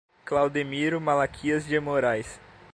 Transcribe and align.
Claudemiro 0.25 0.99
Malaquias 0.99 1.63
de 1.65 1.79
Morais 1.79 2.39